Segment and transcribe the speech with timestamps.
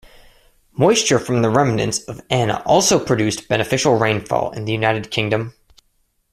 [0.71, 5.53] Moisture from the remnants of Ana also produced beneficial rainfall in the United Kingdom.